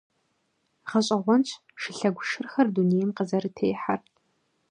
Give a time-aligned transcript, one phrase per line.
[0.89, 1.49] Гъэщӏэгъуэнщ
[1.81, 4.01] шылъэгу шырхэр дунейм къызэрытехьэр.